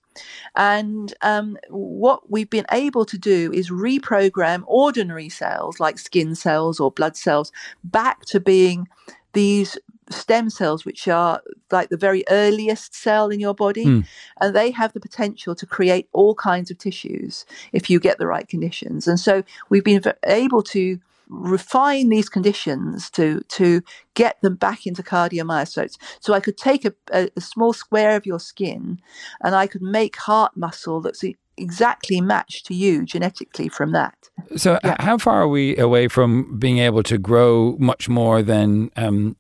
And 0.56 1.13
um, 1.22 1.58
what 1.70 2.32
we've 2.32 2.50
been 2.50 2.65
able 2.72 3.06
to 3.06 3.17
do 3.17 3.51
is 3.53 3.70
reprogram 3.70 4.63
ordinary 4.65 5.29
cells 5.29 5.79
like 5.79 6.00
skin 6.00 6.34
cells 6.36 6.79
or 6.79 6.91
blood 6.91 7.15
cells 7.15 7.51
back 7.84 8.25
to 8.25 8.39
being 8.39 8.88
these 9.34 9.77
stem 10.10 10.50
cells, 10.50 10.86
which 10.86 11.08
are 11.08 11.41
like 11.72 11.89
the 11.89 11.98
very 11.98 12.24
earliest 12.29 12.96
cell 12.96 13.29
in 13.29 13.39
your 13.39 13.53
body. 13.53 13.86
Mm. 13.86 14.08
And 14.41 14.56
they 14.56 14.72
have 14.72 14.94
the 14.94 15.00
potential 15.00 15.53
to 15.56 15.65
create 15.65 16.08
all 16.13 16.34
kinds 16.36 16.72
of 16.72 16.77
tissues 16.77 17.46
if 17.74 17.89
you 17.89 18.00
get 18.00 18.17
the 18.17 18.27
right 18.27 18.48
conditions. 18.48 19.08
And 19.08 19.20
so 19.20 19.44
we've 19.70 19.84
been 19.84 20.01
able 20.25 20.63
to 20.63 21.00
refine 21.29 22.10
these 22.10 22.29
conditions 22.29 23.10
to 23.12 23.41
to 23.50 23.81
get 24.13 24.41
them 24.41 24.55
back 24.55 24.86
into 24.88 25.03
cardiomyocytes. 25.03 25.98
So 26.19 26.34
I 26.34 26.39
could 26.39 26.57
take 26.57 26.86
a, 26.86 26.93
a, 27.12 27.29
a 27.36 27.41
small 27.41 27.74
square 27.74 28.15
of 28.15 28.25
your 28.25 28.39
skin, 28.39 29.00
and 29.43 29.55
I 29.55 29.67
could 29.67 29.81
make 29.81 30.15
heart 30.15 30.55
muscle 30.55 31.01
that's 31.01 31.24
exactly 31.57 32.22
matched 32.22 32.67
to 32.67 32.74
you 32.74 33.03
genetically 33.03 33.67
from 33.67 33.91
that. 33.91 34.15
So, 34.55 34.79
yeah. 34.84 34.96
how 35.00 35.17
far 35.17 35.41
are 35.41 35.48
we 35.48 35.75
away 35.77 36.07
from 36.07 36.57
being 36.60 36.77
able 36.77 37.03
to 37.03 37.17
grow 37.17 37.75
much 37.79 38.07
more 38.07 38.41
than 38.41 38.91
um, 38.96 39.36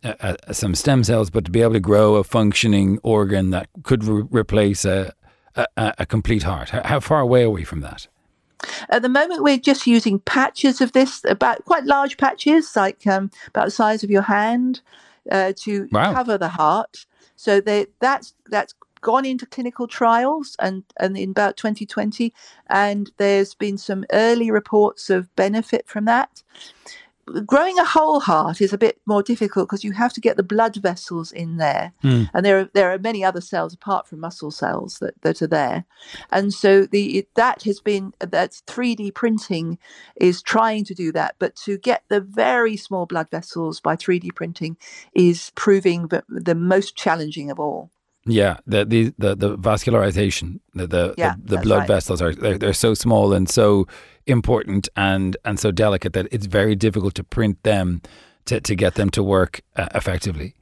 some 0.51 0.75
stem 0.75 1.03
cells, 1.03 1.29
but 1.29 1.45
to 1.45 1.51
be 1.51 1.61
able 1.61 1.73
to 1.73 1.79
grow 1.79 2.15
a 2.15 2.23
functioning 2.23 2.99
organ 3.03 3.51
that 3.51 3.69
could 3.83 4.03
re- 4.03 4.23
replace 4.31 4.83
a, 4.83 5.13
a, 5.55 5.93
a 5.99 6.05
complete 6.05 6.43
heart? 6.43 6.69
How 6.69 6.99
far 6.99 7.21
away 7.21 7.43
are 7.43 7.49
we 7.49 7.63
from 7.63 7.81
that? 7.81 8.07
At 8.89 9.01
the 9.01 9.09
moment, 9.09 9.43
we're 9.43 9.57
just 9.57 9.87
using 9.87 10.19
patches 10.19 10.81
of 10.81 10.93
this, 10.93 11.23
about 11.27 11.65
quite 11.65 11.85
large 11.85 12.17
patches, 12.17 12.75
like 12.75 13.05
um, 13.07 13.31
about 13.49 13.65
the 13.65 13.71
size 13.71 14.03
of 14.03 14.09
your 14.09 14.23
hand, 14.23 14.81
uh, 15.31 15.53
to 15.57 15.87
wow. 15.91 16.13
cover 16.13 16.37
the 16.37 16.49
heart. 16.49 17.05
So 17.35 17.61
they, 17.61 17.87
that's 17.99 18.33
that's 18.47 18.73
gone 19.01 19.25
into 19.25 19.45
clinical 19.45 19.87
trials 19.87 20.55
and, 20.59 20.83
and 20.99 21.17
in 21.17 21.29
about 21.29 21.55
2020, 21.55 22.33
and 22.67 23.11
there's 23.17 23.53
been 23.53 23.77
some 23.77 24.05
early 24.11 24.49
reports 24.49 25.09
of 25.09 25.33
benefit 25.35 25.87
from 25.87 26.05
that 26.05 26.41
growing 27.45 27.77
a 27.77 27.85
whole 27.85 28.19
heart 28.19 28.61
is 28.61 28.73
a 28.73 28.77
bit 28.77 28.99
more 29.05 29.23
difficult 29.23 29.67
because 29.67 29.83
you 29.83 29.91
have 29.91 30.13
to 30.13 30.21
get 30.21 30.37
the 30.37 30.43
blood 30.43 30.75
vessels 30.77 31.31
in 31.31 31.57
there, 31.57 31.93
mm. 32.03 32.29
and 32.33 32.45
there 32.45 32.59
are 32.59 32.69
there 32.73 32.91
are 32.91 32.99
many 32.99 33.23
other 33.23 33.41
cells 33.41 33.73
apart 33.73 34.07
from 34.07 34.19
muscle 34.19 34.51
cells 34.51 34.99
that, 34.99 35.21
that 35.21 35.41
are 35.41 35.47
there, 35.47 35.85
and 36.31 36.53
so 36.53 36.85
the 36.85 37.27
that 37.35 37.63
has 37.63 37.79
been 37.79 38.13
that 38.19 38.51
3D 38.67 39.13
printing 39.13 39.77
is 40.15 40.41
trying 40.41 40.85
to 40.85 40.93
do 40.93 41.11
that, 41.11 41.35
but 41.39 41.55
to 41.55 41.77
get 41.77 42.03
the 42.09 42.21
very 42.21 42.77
small 42.77 43.05
blood 43.05 43.29
vessels 43.29 43.79
by 43.79 43.95
3D 43.95 44.33
printing 44.35 44.77
is 45.13 45.51
proving 45.55 46.07
the, 46.07 46.23
the 46.27 46.55
most 46.55 46.95
challenging 46.95 47.51
of 47.51 47.59
all. 47.59 47.91
Yeah, 48.25 48.57
the 48.67 48.83
the 48.85 49.13
the, 49.17 49.35
the 49.35 49.57
vascularization, 49.57 50.59
the 50.73 50.87
the, 50.87 51.15
yeah, 51.17 51.35
the, 51.41 51.55
the 51.55 51.61
blood 51.61 51.79
right. 51.79 51.87
vessels 51.87 52.21
are 52.21 52.33
they're, 52.33 52.57
they're 52.57 52.73
so 52.73 52.93
small 52.93 53.33
and 53.33 53.49
so 53.49 53.87
important 54.27 54.89
and 54.95 55.37
and 55.45 55.59
so 55.59 55.71
delicate 55.71 56.13
that 56.13 56.27
it's 56.31 56.45
very 56.45 56.75
difficult 56.75 57.15
to 57.15 57.23
print 57.23 57.61
them 57.63 58.01
to 58.45 58.59
to 58.61 58.75
get 58.75 58.95
them 58.95 59.09
to 59.11 59.23
work 59.23 59.61
uh, 59.75 59.87
effectively. 59.95 60.53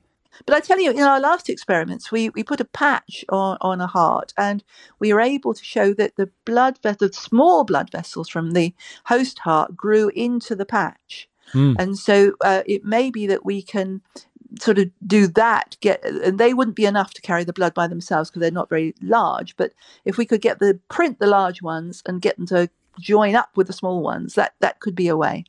But 0.45 0.55
I 0.55 0.59
tell 0.59 0.79
you, 0.79 0.91
in 0.91 1.01
our 1.01 1.19
last 1.19 1.49
experiments, 1.49 2.11
we, 2.11 2.29
we 2.29 2.43
put 2.43 2.59
a 2.59 2.65
patch 2.65 3.23
on, 3.29 3.57
on 3.61 3.79
a 3.79 3.87
heart 3.87 4.33
and 4.37 4.63
we 4.99 5.13
were 5.13 5.21
able 5.21 5.53
to 5.53 5.63
show 5.63 5.93
that 5.93 6.17
the 6.17 6.29
blood 6.43 6.77
the 6.83 7.11
small 7.13 7.63
blood 7.63 7.89
vessels 7.91 8.27
from 8.27 8.51
the 8.51 8.73
host 9.05 9.39
heart 9.39 9.75
grew 9.77 10.09
into 10.09 10.55
the 10.55 10.65
patch. 10.65 11.29
Mm. 11.53 11.75
And 11.79 11.97
so 11.97 12.33
uh, 12.41 12.63
it 12.65 12.83
may 12.83 13.11
be 13.11 13.27
that 13.27 13.45
we 13.45 13.61
can 13.61 14.01
sort 14.59 14.77
of 14.79 14.89
do 15.05 15.27
that 15.27 15.75
get 15.81 16.03
and 16.05 16.39
they 16.39 16.53
wouldn't 16.53 16.77
be 16.77 16.85
enough 16.85 17.13
to 17.13 17.21
carry 17.21 17.43
the 17.43 17.51
blood 17.51 17.73
by 17.73 17.87
themselves 17.87 18.29
because 18.29 18.39
they're 18.39 18.51
not 18.51 18.69
very 18.69 18.93
large 19.01 19.55
but 19.57 19.73
if 20.05 20.17
we 20.17 20.25
could 20.25 20.39
get 20.39 20.59
the 20.59 20.79
print 20.87 21.19
the 21.19 21.27
large 21.27 21.61
ones 21.61 22.01
and 22.05 22.21
get 22.21 22.37
them 22.37 22.45
to 22.45 22.69
join 22.99 23.35
up 23.35 23.49
with 23.55 23.67
the 23.67 23.73
small 23.73 24.01
ones 24.01 24.35
that 24.35 24.53
that 24.59 24.79
could 24.79 24.95
be 24.95 25.07
a 25.07 25.17
way 25.17 25.45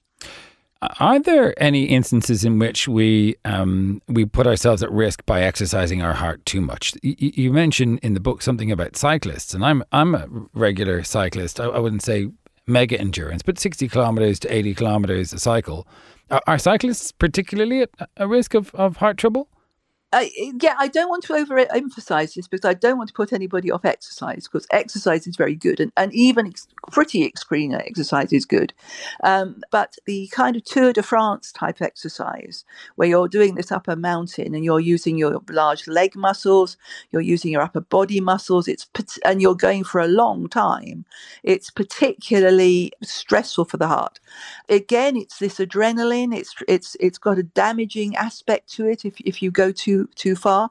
are 1.00 1.18
there 1.18 1.54
any 1.62 1.84
instances 1.84 2.44
in 2.44 2.58
which 2.58 2.86
we 2.86 3.36
um, 3.44 4.02
we 4.08 4.24
put 4.24 4.46
ourselves 4.46 4.82
at 4.82 4.90
risk 4.92 5.24
by 5.26 5.42
exercising 5.42 6.02
our 6.02 6.12
heart 6.12 6.44
too 6.44 6.60
much? 6.60 6.94
You, 7.02 7.14
you 7.18 7.52
mentioned 7.52 8.00
in 8.02 8.14
the 8.14 8.20
book 8.20 8.42
something 8.42 8.70
about 8.70 8.96
cyclists, 8.96 9.54
and 9.54 9.64
I'm 9.64 9.82
I'm 9.92 10.14
a 10.14 10.28
regular 10.52 11.02
cyclist. 11.02 11.60
I, 11.60 11.66
I 11.66 11.78
wouldn't 11.78 12.02
say 12.02 12.28
mega 12.66 12.98
endurance, 13.00 13.42
but 13.42 13.58
60 13.58 13.88
kilometers 13.88 14.38
to 14.40 14.52
80 14.52 14.74
kilometers 14.74 15.32
a 15.32 15.38
cycle. 15.38 15.86
Are 16.48 16.58
cyclists 16.58 17.12
particularly 17.12 17.82
at 17.82 17.90
a 18.16 18.26
risk 18.26 18.54
of, 18.54 18.74
of 18.74 18.96
heart 18.96 19.16
trouble? 19.16 19.48
Uh, 20.12 20.26
yeah, 20.60 20.74
I 20.80 20.88
don't 20.88 21.10
want 21.10 21.24
to 21.26 21.34
overemphasize 21.34 22.34
this 22.34 22.48
because 22.48 22.66
I 22.66 22.74
don't 22.74 22.98
want 22.98 23.10
to 23.10 23.14
put 23.14 23.32
anybody 23.32 23.70
off 23.70 23.86
exercise 23.86 24.48
because 24.48 24.66
exercise 24.72 25.28
is 25.28 25.36
very 25.36 25.54
good 25.54 25.80
and, 25.80 25.92
and 25.98 26.12
even 26.16 26.48
ex- 26.48 26.68
pretty 26.92 27.24
extreme 27.24 27.74
exercise 27.74 28.34
is 28.34 28.44
good. 28.46 28.74
Um, 29.24 29.62
but 29.70 29.96
the 30.08 30.28
kind 30.32 30.56
of 30.56 30.64
Tour 30.64 30.94
de 30.94 31.04
France 31.04 31.52
type 31.52 31.80
exercise 31.82 32.66
where 32.96 33.08
you're 33.08 33.28
doing 33.28 33.54
this 33.54 33.72
up 33.72 33.88
a 33.88 33.96
mountain 33.96 34.56
and 34.56 34.66
you're 34.66 34.80
using 34.80 35.18
your 35.18 35.40
large 35.50 35.86
leg 35.88 36.16
muscles, 36.16 36.76
you're 37.12 37.22
using 37.22 37.52
your 37.52 37.62
upper 37.62 37.82
body 37.82 38.20
muscles, 38.20 38.68
it's 38.68 38.88
and 39.24 39.42
you're 39.42 39.54
going 39.54 39.84
for 39.84 40.02
a 40.02 40.08
long 40.08 40.48
time, 40.48 41.06
it's 41.44 41.70
particularly 41.70 42.92
stressful 43.04 43.66
for 43.66 43.78
the 43.78 43.88
heart. 43.88 44.20
Again, 44.68 45.16
it's 45.16 45.38
this 45.38 45.58
adrenaline. 45.60 46.36
It's 46.36 46.56
it's 46.68 46.96
it's 47.00 47.18
got 47.20 47.38
a 47.38 47.44
damaging 47.44 48.16
aspect 48.16 48.72
to 48.74 48.88
it 48.88 49.06
if 49.06 49.20
if 49.20 49.42
you 49.42 49.52
go 49.52 49.72
too 49.72 50.05
too 50.14 50.36
far. 50.36 50.70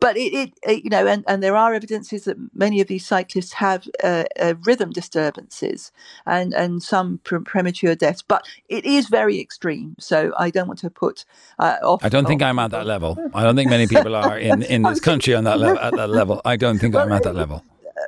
But 0.00 0.16
it, 0.16 0.32
it, 0.34 0.52
it, 0.62 0.84
you 0.84 0.90
know, 0.90 1.06
and, 1.06 1.24
and 1.26 1.42
there 1.42 1.56
are 1.56 1.74
evidences 1.74 2.24
that 2.24 2.36
many 2.54 2.80
of 2.80 2.88
these 2.88 3.06
cyclists 3.06 3.54
have 3.54 3.88
uh, 4.02 4.24
uh, 4.40 4.54
rhythm 4.64 4.90
disturbances 4.90 5.92
and 6.26 6.54
and 6.54 6.82
some 6.82 7.18
pre- 7.24 7.40
premature 7.40 7.94
deaths. 7.94 8.22
But 8.22 8.46
it 8.68 8.84
is 8.84 9.08
very 9.08 9.40
extreme, 9.40 9.96
so 9.98 10.32
I 10.38 10.50
don't 10.50 10.68
want 10.68 10.80
to 10.80 10.90
put 10.90 11.24
uh, 11.58 11.76
off. 11.82 12.04
I 12.04 12.08
don't 12.08 12.26
think 12.26 12.42
I'm 12.42 12.58
at 12.58 12.70
that 12.70 12.86
level. 12.86 13.18
I 13.34 13.42
don't 13.42 13.56
think 13.56 13.70
many 13.70 13.86
people 13.86 14.14
are 14.14 14.38
in, 14.38 14.62
in 14.62 14.82
this 14.90 15.00
country 15.00 15.34
on 15.34 15.44
that 15.44 15.58
level. 15.58 15.78
At 15.78 15.94
that 15.96 16.10
level, 16.10 16.40
I 16.44 16.56
don't 16.56 16.78
think 16.78 16.94
I'm 16.94 17.12
at 17.12 17.22
that 17.24 17.34
level 17.42 17.62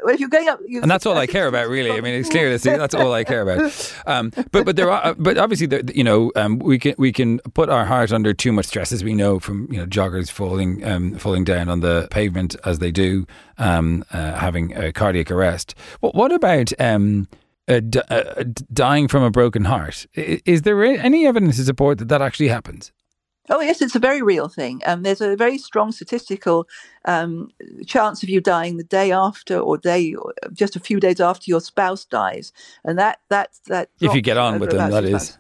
well, 0.05 0.15
if 0.15 0.21
you're 0.21 0.29
going 0.29 0.49
up, 0.49 0.61
and 0.61 0.91
that's 0.91 1.07
all 1.07 1.17
I 1.17 1.27
care 1.27 1.47
about, 1.47 1.69
really. 1.69 1.91
I 1.91 2.01
mean, 2.01 2.15
it's 2.15 2.29
clear 2.29 2.57
see 2.59 2.71
that's 2.71 2.95
all 2.95 3.13
I 3.13 3.25
care 3.25 3.43
about. 3.43 3.95
Um, 4.07 4.31
but 4.53 4.65
but 4.65 4.77
there 4.77 4.91
are, 4.91 5.15
but 5.15 5.39
obviously, 5.39 5.67
there, 5.67 5.83
you 5.95 6.05
know, 6.05 6.33
um, 6.37 6.59
we 6.59 6.79
can 6.79 6.95
we 6.99 7.13
can 7.13 7.39
put 7.55 7.69
our 7.69 7.85
heart 7.85 8.13
under 8.13 8.33
too 8.33 8.53
much 8.53 8.67
stress, 8.67 8.93
as 8.93 9.05
we 9.05 9.15
know 9.15 9.39
from 9.39 9.69
you 9.71 9.79
know 9.79 9.87
joggers 9.87 10.31
falling 10.31 10.85
um, 10.85 11.15
falling 11.15 11.45
down 11.45 11.69
on 11.69 11.81
the 11.81 12.09
pavement 12.11 12.57
as 12.65 12.79
they 12.79 12.91
do, 12.91 13.27
um, 13.59 14.05
uh, 14.13 14.35
having 14.35 14.75
a 14.77 14.93
cardiac 14.93 15.31
arrest. 15.31 15.75
What 16.01 16.15
what 16.15 16.33
about? 16.33 16.73
Um, 16.81 17.29
uh, 17.69 17.83
uh, 18.09 18.45
dying 18.73 19.09
from 19.09 19.23
a 19.23 19.31
broken 19.31 19.67
heart. 19.67 20.07
Is 20.15 20.63
there 20.63 20.83
any 20.83 21.27
evidence 21.27 21.57
to 21.57 21.65
support 21.65 21.99
that 21.99 22.09
that 22.09 22.23
actually 22.23 22.49
happens? 22.49 22.93
Oh, 23.51 23.61
yes, 23.61 23.81
it's 23.81 23.97
a 23.97 23.99
very 24.01 24.23
real 24.23 24.49
thing. 24.49 24.83
Um, 24.87 25.03
there's 25.03 25.21
a 25.21 25.37
very 25.37 25.59
strong 25.59 25.93
statistical 25.93 26.69
um, 27.05 27.51
chance 27.87 28.23
of 28.23 28.29
you 28.29 28.41
dying 28.41 28.77
the 28.77 28.85
day 28.85 29.11
after 29.13 29.59
or 29.59 29.79
day, 29.79 30.15
or 30.15 30.35
just 30.53 30.77
a 30.77 30.81
few 30.81 31.01
days 31.01 31.21
after 31.21 31.45
your 31.47 31.61
spouse 31.61 32.05
dies. 32.05 32.53
And 32.85 32.99
that, 32.99 33.21
that, 33.29 33.51
that. 33.67 33.91
If 34.01 34.15
you 34.15 34.21
get 34.21 34.37
on 34.37 34.59
with 34.59 34.71
them, 34.71 34.91
that 34.91 35.05
is. 35.05 35.39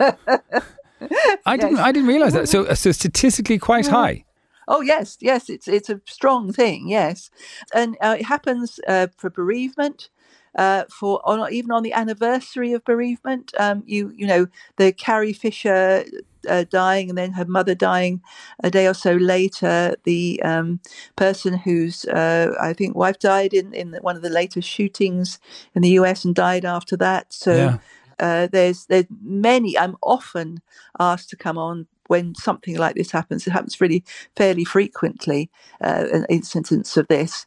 I 1.46 1.56
didn't, 1.56 1.78
I 1.78 1.92
didn't 1.92 2.08
realize 2.08 2.32
that. 2.32 2.48
So, 2.48 2.72
so 2.74 2.92
statistically 2.92 3.58
quite 3.58 3.86
high. 3.86 4.24
Oh 4.70 4.82
yes, 4.82 5.16
yes, 5.20 5.48
it's 5.48 5.66
it's 5.66 5.88
a 5.88 6.00
strong 6.04 6.52
thing. 6.52 6.88
Yes, 6.88 7.30
and 7.74 7.96
uh, 8.02 8.16
it 8.18 8.26
happens 8.26 8.78
uh, 8.86 9.06
for 9.16 9.30
bereavement. 9.30 10.10
Uh, 10.54 10.84
for 10.90 11.20
on, 11.24 11.52
even 11.52 11.70
on 11.70 11.82
the 11.82 11.92
anniversary 11.92 12.72
of 12.74 12.84
bereavement, 12.84 13.52
um, 13.58 13.82
you 13.86 14.12
you 14.14 14.26
know 14.26 14.46
the 14.76 14.92
Carrie 14.92 15.32
Fisher 15.32 16.04
uh, 16.48 16.64
dying 16.68 17.08
and 17.08 17.18
then 17.18 17.32
her 17.32 17.44
mother 17.44 17.74
dying 17.74 18.22
a 18.62 18.70
day 18.70 18.86
or 18.86 18.94
so 18.94 19.12
later. 19.12 19.96
The 20.04 20.40
um, 20.42 20.80
person 21.16 21.54
whose 21.54 22.04
uh, 22.06 22.54
I 22.60 22.72
think 22.72 22.96
wife 22.96 23.18
died 23.18 23.52
in 23.52 23.72
in 23.72 23.94
one 24.00 24.16
of 24.16 24.22
the 24.22 24.30
latest 24.30 24.68
shootings 24.68 25.38
in 25.74 25.82
the 25.82 25.90
U.S. 25.90 26.24
and 26.24 26.34
died 26.34 26.64
after 26.64 26.96
that. 26.96 27.32
So. 27.32 27.54
Yeah. 27.54 27.78
Uh, 28.20 28.48
there's 28.48 28.86
there's 28.86 29.04
many. 29.22 29.78
I'm 29.78 29.96
often 30.02 30.60
asked 30.98 31.30
to 31.30 31.36
come 31.36 31.56
on 31.56 31.86
when 32.08 32.34
something 32.34 32.76
like 32.76 32.96
this 32.96 33.12
happens. 33.12 33.46
It 33.46 33.52
happens 33.52 33.80
really 33.80 34.04
fairly 34.36 34.64
frequently, 34.64 35.50
uh, 35.82 36.06
an 36.12 36.26
instance 36.28 36.96
of 36.96 37.06
this. 37.08 37.46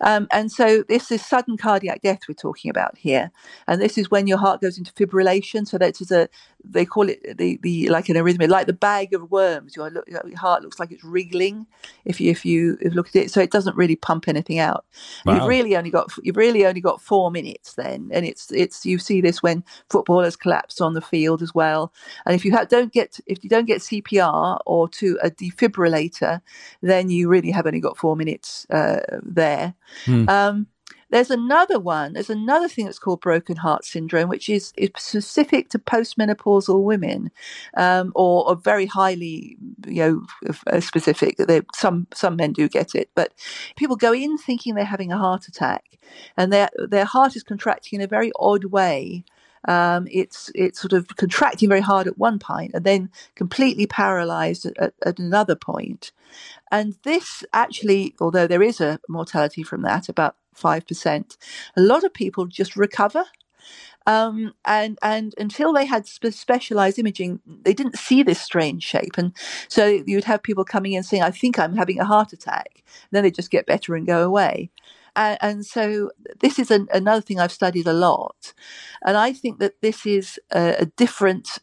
Um, 0.00 0.28
and 0.30 0.52
so 0.52 0.84
this 0.88 1.10
is 1.10 1.24
sudden 1.24 1.56
cardiac 1.56 2.02
death 2.02 2.20
we're 2.28 2.34
talking 2.34 2.70
about 2.70 2.98
here, 2.98 3.30
and 3.66 3.80
this 3.80 3.98
is 3.98 4.10
when 4.10 4.26
your 4.26 4.38
heart 4.38 4.60
goes 4.60 4.78
into 4.78 4.92
fibrillation. 4.92 5.66
So 5.66 5.78
that 5.78 6.00
is 6.00 6.10
a 6.10 6.28
they 6.64 6.84
call 6.84 7.08
it 7.08 7.38
the, 7.38 7.58
the 7.62 7.88
like 7.88 8.08
an 8.08 8.16
arrhythmia, 8.16 8.48
like 8.48 8.66
the 8.66 8.72
bag 8.72 9.14
of 9.14 9.30
worms. 9.30 9.74
Your, 9.76 9.90
your 10.06 10.38
heart 10.38 10.62
looks 10.62 10.78
like 10.78 10.92
it's 10.92 11.04
wriggling 11.04 11.66
if 12.04 12.20
you 12.20 12.30
if 12.30 12.44
you 12.44 12.76
if 12.80 12.92
you 12.92 12.96
look 12.96 13.08
at 13.08 13.16
it. 13.16 13.30
So 13.30 13.40
it 13.40 13.50
doesn't 13.50 13.76
really 13.76 13.96
pump 13.96 14.28
anything 14.28 14.58
out. 14.58 14.84
Wow. 15.24 15.34
You've 15.34 15.46
really 15.46 15.76
only 15.76 15.90
got 15.90 16.12
you've 16.22 16.36
really 16.36 16.66
only 16.66 16.80
got 16.80 17.00
four 17.00 17.30
minutes 17.30 17.74
then, 17.74 18.10
and 18.12 18.26
it's 18.26 18.50
it's 18.52 18.84
you 18.84 18.98
see 18.98 19.20
this 19.20 19.42
when 19.42 19.64
footballers 19.90 20.36
collapse 20.36 20.80
on 20.80 20.94
the 20.94 21.00
field 21.00 21.42
as 21.42 21.54
well. 21.54 21.92
And 22.26 22.34
if 22.34 22.44
you 22.44 22.52
ha- 22.52 22.64
don't 22.64 22.92
get 22.92 23.18
if 23.26 23.42
you 23.42 23.50
don't 23.50 23.66
get 23.66 23.80
CPR 23.80 24.01
or 24.66 24.88
to 24.88 25.18
a 25.22 25.30
defibrillator, 25.30 26.40
then 26.80 27.10
you 27.10 27.28
really 27.28 27.50
have 27.50 27.66
only 27.66 27.80
got 27.80 27.96
four 27.96 28.16
minutes 28.16 28.66
uh, 28.70 29.00
there. 29.22 29.74
Um, 30.28 30.66
there's 31.12 31.30
another 31.30 31.78
one. 31.78 32.14
There's 32.14 32.30
another 32.30 32.68
thing 32.68 32.86
that's 32.86 32.98
called 32.98 33.20
broken 33.20 33.56
heart 33.56 33.84
syndrome, 33.84 34.30
which 34.30 34.48
is, 34.48 34.72
is 34.78 34.90
specific 34.96 35.68
to 35.68 35.78
postmenopausal 35.78 36.82
women, 36.82 37.30
um, 37.76 38.12
or, 38.14 38.48
or 38.48 38.56
very 38.56 38.86
highly, 38.86 39.58
you 39.86 40.02
know, 40.02 40.52
uh, 40.66 40.80
specific. 40.80 41.36
They, 41.36 41.60
some 41.74 42.06
some 42.14 42.36
men 42.36 42.54
do 42.54 42.66
get 42.66 42.94
it, 42.94 43.10
but 43.14 43.34
people 43.76 43.96
go 43.96 44.14
in 44.14 44.38
thinking 44.38 44.74
they're 44.74 44.86
having 44.86 45.12
a 45.12 45.18
heart 45.18 45.48
attack, 45.48 45.98
and 46.38 46.50
their 46.50 46.70
their 46.88 47.04
heart 47.04 47.36
is 47.36 47.42
contracting 47.42 48.00
in 48.00 48.04
a 48.04 48.08
very 48.08 48.32
odd 48.38 48.64
way. 48.64 49.24
Um, 49.68 50.08
it's 50.10 50.50
it's 50.54 50.80
sort 50.80 50.92
of 50.92 51.06
contracting 51.16 51.68
very 51.68 51.80
hard 51.80 52.06
at 52.06 52.18
one 52.18 52.38
point 52.38 52.72
and 52.74 52.84
then 52.84 53.10
completely 53.34 53.86
paralyzed 53.86 54.66
at, 54.66 54.94
at, 55.04 55.18
another 55.18 55.54
point. 55.54 56.12
And 56.70 56.96
this 57.04 57.44
actually, 57.52 58.14
although 58.20 58.46
there 58.46 58.62
is 58.62 58.80
a 58.80 58.98
mortality 59.08 59.62
from 59.62 59.82
that, 59.82 60.08
about 60.08 60.36
five 60.54 60.86
percent, 60.86 61.36
a 61.76 61.80
lot 61.80 62.04
of 62.04 62.12
people 62.12 62.46
just 62.46 62.76
recover. 62.76 63.24
Um, 64.04 64.52
and 64.64 64.98
and 65.00 65.32
until 65.38 65.72
they 65.72 65.84
had 65.84 66.08
spe- 66.08 66.32
specialized 66.32 66.98
imaging, 66.98 67.40
they 67.46 67.72
didn't 67.72 67.98
see 67.98 68.24
this 68.24 68.40
strange 68.40 68.82
shape, 68.82 69.16
and 69.16 69.32
so 69.68 69.86
you'd 69.86 70.24
have 70.24 70.42
people 70.42 70.64
coming 70.64 70.94
in 70.94 71.04
saying, 71.04 71.22
"I 71.22 71.30
think 71.30 71.56
I'm 71.56 71.76
having 71.76 72.00
a 72.00 72.04
heart 72.04 72.32
attack." 72.32 72.82
then 73.10 73.22
they 73.22 73.30
just 73.30 73.50
get 73.50 73.66
better 73.66 73.94
and 73.94 74.06
go 74.06 74.24
away. 74.24 74.70
And, 75.14 75.38
and 75.40 75.66
so 75.66 76.10
this 76.40 76.58
is 76.58 76.70
an, 76.70 76.88
another 76.92 77.20
thing 77.20 77.38
I've 77.38 77.52
studied 77.52 77.86
a 77.86 77.92
lot, 77.92 78.52
and 79.04 79.16
I 79.16 79.32
think 79.32 79.58
that 79.58 79.80
this 79.80 80.06
is 80.06 80.38
a, 80.50 80.76
a 80.80 80.86
different 80.86 81.58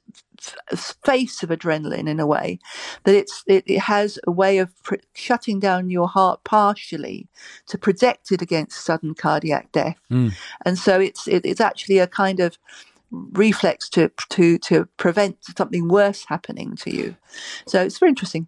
face 1.06 1.44
of 1.44 1.50
adrenaline 1.50 2.08
in 2.08 2.20
a 2.20 2.26
way 2.26 2.60
that 3.04 3.14
it's 3.14 3.44
it, 3.46 3.64
it 3.68 3.80
has 3.80 4.18
a 4.26 4.32
way 4.32 4.58
of 4.58 4.72
pr- 4.84 4.96
shutting 5.14 5.60
down 5.60 5.90
your 5.90 6.08
heart 6.08 6.44
partially 6.44 7.28
to 7.68 7.78
protect 7.78 8.32
it 8.32 8.42
against 8.42 8.86
sudden 8.86 9.14
cardiac 9.14 9.72
death. 9.72 9.98
Mm. 10.10 10.34
and 10.66 10.78
so 10.78 11.00
it's 11.00 11.28
it, 11.28 11.46
it's 11.46 11.62
actually 11.62 12.00
a 12.00 12.08
kind 12.08 12.40
of 12.40 12.58
reflex 13.12 13.90
to 13.90 14.12
to 14.30 14.58
to 14.60 14.86
prevent 14.98 15.38
something 15.58 15.88
worse 15.88 16.26
happening 16.28 16.76
to 16.78 16.96
you. 16.96 17.16
So 17.68 17.82
it's 17.82 17.98
very 17.98 18.10
interesting 18.12 18.48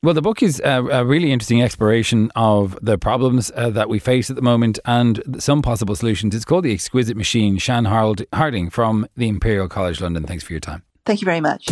Well, 0.00 0.14
the 0.14 0.22
book 0.22 0.44
is 0.44 0.60
a, 0.64 0.84
a 0.84 1.04
really 1.04 1.32
interesting 1.32 1.60
exploration 1.60 2.30
of 2.36 2.78
the 2.80 2.96
problems 2.98 3.50
uh, 3.56 3.70
that 3.70 3.88
we 3.88 3.98
face 3.98 4.30
at 4.30 4.36
the 4.36 4.42
moment 4.42 4.78
and 4.84 5.42
some 5.42 5.60
possible 5.60 5.96
solutions. 5.96 6.36
It's 6.36 6.44
called 6.44 6.64
The 6.64 6.72
Exquisite 6.72 7.16
Machine. 7.16 7.58
Sian 7.58 7.84
Harold 7.84 8.22
Harding 8.32 8.70
from 8.70 9.08
the 9.16 9.28
Imperial 9.28 9.68
College 9.68 10.00
London. 10.00 10.22
Thanks 10.24 10.44
for 10.44 10.52
your 10.52 10.60
time. 10.60 10.84
thank 11.04 11.20
you 11.20 11.24
very 11.24 11.40
much 11.40 11.66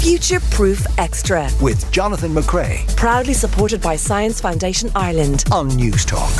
Future 0.00 0.40
Proof 0.40 0.86
Extra. 0.96 1.50
With 1.60 1.90
Jonathan 1.92 2.32
McCrea 2.32 2.86
Proudly 2.96 3.34
supported 3.34 3.82
by 3.82 3.96
Science 3.96 4.40
Foundation 4.40 4.90
Ireland. 4.94 5.44
on 5.52 5.68
News 5.68 6.06
Talk. 6.06 6.32